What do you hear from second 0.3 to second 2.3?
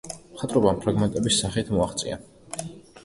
მხატვრობამ ფრაგმენტების სახით მოაღწია.